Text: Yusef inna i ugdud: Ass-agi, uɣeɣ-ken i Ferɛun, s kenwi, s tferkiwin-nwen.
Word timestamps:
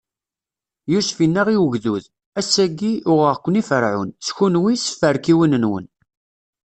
Yusef 0.91 1.17
inna 1.25 1.43
i 1.55 1.57
ugdud: 1.65 2.05
Ass-agi, 2.39 2.93
uɣeɣ-ken 3.11 3.59
i 3.61 3.63
Ferɛun, 3.69 4.09
s 4.27 4.29
kenwi, 4.37 4.75
s 4.77 4.85
tferkiwin-nwen. 4.99 5.85